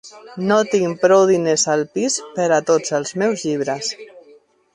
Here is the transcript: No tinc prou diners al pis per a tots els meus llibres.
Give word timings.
No 0.51 0.55
tinc 0.69 1.03
prou 1.03 1.25
diners 1.31 1.65
al 1.73 1.83
pis 1.99 2.17
per 2.39 2.47
a 2.57 2.59
tots 2.71 2.97
els 3.01 3.15
meus 3.25 3.45
llibres. 3.49 3.93